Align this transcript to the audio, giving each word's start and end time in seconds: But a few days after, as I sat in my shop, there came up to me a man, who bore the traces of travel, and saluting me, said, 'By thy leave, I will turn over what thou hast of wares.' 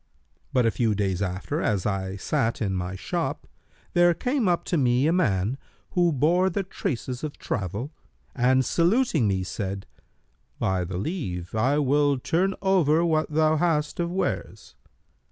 But 0.51 0.65
a 0.65 0.71
few 0.71 0.95
days 0.95 1.21
after, 1.21 1.61
as 1.61 1.85
I 1.85 2.15
sat 2.15 2.59
in 2.59 2.73
my 2.73 2.95
shop, 2.95 3.45
there 3.93 4.15
came 4.15 4.47
up 4.47 4.63
to 4.63 4.75
me 4.79 5.05
a 5.05 5.13
man, 5.13 5.59
who 5.91 6.11
bore 6.11 6.49
the 6.49 6.63
traces 6.63 7.23
of 7.23 7.37
travel, 7.37 7.91
and 8.35 8.65
saluting 8.65 9.27
me, 9.27 9.43
said, 9.43 9.85
'By 10.57 10.85
thy 10.85 10.95
leave, 10.95 11.53
I 11.53 11.77
will 11.77 12.17
turn 12.17 12.55
over 12.63 13.05
what 13.05 13.29
thou 13.29 13.57
hast 13.57 13.99
of 13.99 14.11
wares.' 14.11 14.73